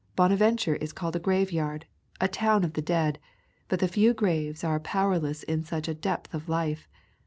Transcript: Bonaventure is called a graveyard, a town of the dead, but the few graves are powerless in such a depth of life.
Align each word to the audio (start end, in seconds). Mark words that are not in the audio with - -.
Bonaventure 0.15 0.77
is 0.77 0.93
called 0.93 1.15
a 1.15 1.19
graveyard, 1.19 1.85
a 2.19 2.27
town 2.27 2.63
of 2.63 2.73
the 2.73 2.81
dead, 2.81 3.19
but 3.69 3.77
the 3.79 3.87
few 3.87 4.15
graves 4.15 4.63
are 4.63 4.79
powerless 4.79 5.43
in 5.43 5.63
such 5.63 5.87
a 5.87 5.93
depth 5.93 6.33
of 6.33 6.49
life. 6.49 6.89